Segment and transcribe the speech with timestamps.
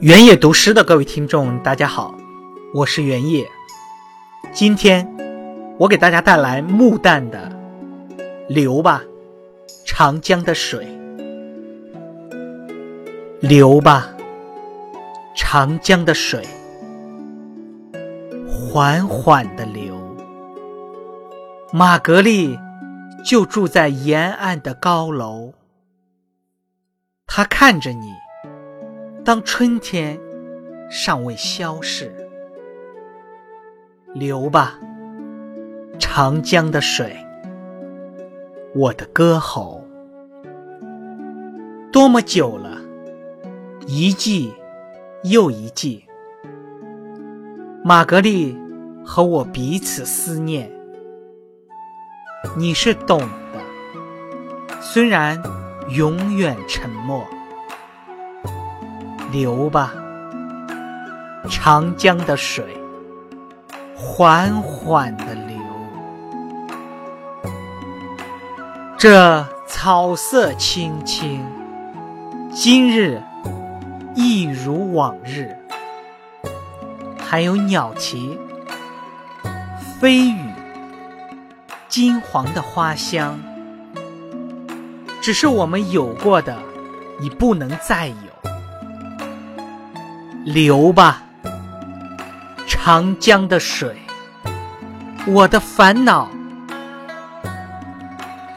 [0.00, 2.14] 原野读诗的各位听众，大家好，
[2.72, 3.44] 我是原野。
[4.52, 5.04] 今天
[5.76, 7.50] 我给大家带来穆旦的
[8.46, 9.02] 《流吧，
[9.84, 10.86] 长江的水》。
[13.40, 14.14] 流吧，
[15.34, 16.46] 长江的水，
[18.46, 19.98] 缓缓的流。
[21.72, 22.56] 玛格丽
[23.24, 25.54] 就住在沿岸的高楼，
[27.26, 28.12] 她看着你。
[29.28, 30.18] 当春天
[30.88, 32.10] 尚未消逝，
[34.14, 34.80] 流吧，
[35.98, 37.14] 长江的水，
[38.74, 39.84] 我的歌喉。
[41.92, 42.80] 多么久了，
[43.86, 44.54] 一季
[45.24, 46.06] 又一季，
[47.84, 48.56] 玛格丽
[49.04, 50.72] 和我彼此思念。
[52.56, 55.42] 你是懂的，虽然
[55.90, 57.22] 永远沉默。
[59.30, 59.92] 流吧，
[61.50, 62.64] 长江的水，
[63.94, 65.56] 缓缓的流。
[68.96, 71.44] 这草色青青，
[72.50, 73.22] 今日
[74.14, 75.54] 一如往日。
[77.18, 78.38] 还有鸟啼、
[80.00, 80.50] 飞羽、
[81.86, 83.38] 金黄的花香，
[85.20, 86.56] 只是我们有过的，
[87.20, 88.14] 已不能再有。
[90.48, 91.24] 流吧，
[92.66, 93.94] 长江的水，
[95.26, 96.30] 我的烦恼。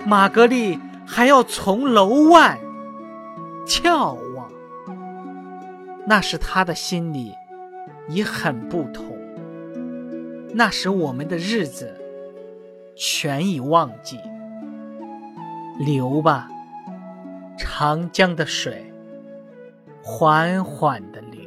[0.06, 2.58] 玛格丽还要从楼外
[3.67, 4.50] 眺望，
[6.08, 7.36] 那时他的心里
[8.08, 9.17] 已很不同。
[10.53, 11.94] 那时我们的日子
[12.95, 14.17] 全已忘记。
[15.78, 16.47] 流吧，
[17.58, 18.94] 长江的水，
[20.02, 21.41] 缓缓的流。